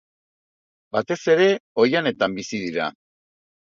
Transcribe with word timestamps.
Batez 0.95 1.19
ere 1.33 1.49
ohianetan 1.85 2.39
bizi 2.39 2.63
dira. 2.67 2.89